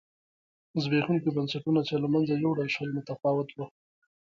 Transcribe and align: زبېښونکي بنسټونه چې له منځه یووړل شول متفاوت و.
زبېښونکي 0.83 1.29
بنسټونه 1.35 1.81
چې 1.87 1.95
له 2.03 2.07
منځه 2.13 2.33
یووړل 2.43 2.69
شول 2.75 2.89
متفاوت 2.97 3.49
و. 3.53 3.59